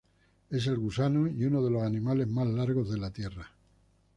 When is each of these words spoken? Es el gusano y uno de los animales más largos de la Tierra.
Es 0.49 0.65
el 0.65 0.79
gusano 0.79 1.27
y 1.27 1.45
uno 1.45 1.63
de 1.63 1.69
los 1.69 1.83
animales 1.83 2.27
más 2.27 2.47
largos 2.47 2.89
de 2.89 2.97
la 2.97 3.11
Tierra. 3.11 3.51